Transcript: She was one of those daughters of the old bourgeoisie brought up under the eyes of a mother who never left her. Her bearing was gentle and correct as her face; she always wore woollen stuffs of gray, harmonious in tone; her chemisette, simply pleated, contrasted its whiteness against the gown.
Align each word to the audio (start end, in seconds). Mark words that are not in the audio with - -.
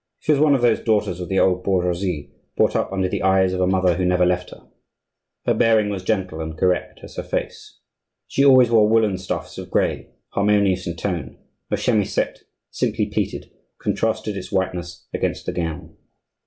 She 0.17 0.31
was 0.31 0.41
one 0.41 0.55
of 0.55 0.63
those 0.63 0.79
daughters 0.79 1.19
of 1.19 1.29
the 1.29 1.37
old 1.37 1.63
bourgeoisie 1.63 2.31
brought 2.57 2.75
up 2.75 2.91
under 2.91 3.07
the 3.07 3.21
eyes 3.21 3.53
of 3.53 3.61
a 3.61 3.67
mother 3.67 3.93
who 3.97 4.03
never 4.03 4.25
left 4.25 4.49
her. 4.49 4.63
Her 5.45 5.53
bearing 5.53 5.89
was 5.89 6.03
gentle 6.03 6.41
and 6.41 6.57
correct 6.57 7.01
as 7.03 7.17
her 7.17 7.23
face; 7.23 7.77
she 8.27 8.43
always 8.43 8.71
wore 8.71 8.89
woollen 8.89 9.19
stuffs 9.19 9.59
of 9.59 9.69
gray, 9.69 10.09
harmonious 10.29 10.87
in 10.87 10.95
tone; 10.95 11.37
her 11.69 11.77
chemisette, 11.77 12.39
simply 12.71 13.05
pleated, 13.05 13.51
contrasted 13.79 14.35
its 14.35 14.51
whiteness 14.51 15.05
against 15.13 15.45
the 15.45 15.51
gown. 15.53 15.95